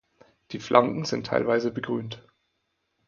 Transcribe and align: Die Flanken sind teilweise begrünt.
Die 0.49 0.59
Flanken 0.59 1.05
sind 1.05 1.27
teilweise 1.27 1.69
begrünt. 1.71 2.27